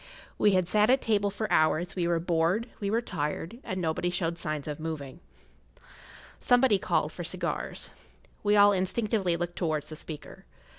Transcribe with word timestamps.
[Pg 0.01 0.25
6] 0.29 0.39
We 0.39 0.51
had 0.53 0.67
sat 0.67 0.89
at 0.89 0.99
table 0.99 1.29
for 1.29 1.47
hours; 1.51 1.95
we 1.95 2.07
were 2.07 2.19
bored, 2.19 2.67
we 2.79 2.89
were 2.89 3.03
tired, 3.03 3.59
and 3.63 3.79
nobody 3.79 4.09
showed 4.09 4.39
signs 4.39 4.67
of 4.67 4.79
moving. 4.79 5.19
Somebody 6.39 6.79
called 6.79 7.11
for 7.11 7.23
cigars. 7.23 7.91
We 8.41 8.55
all 8.55 8.71
instinctively 8.73 9.37
looked 9.37 9.57
towards 9.57 9.89
the 9.89 9.95
speaker. 9.95 10.45